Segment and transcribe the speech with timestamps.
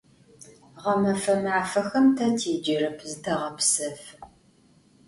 [0.83, 4.11] Ğemefe mafexem te têcerep, zıteğepsefı.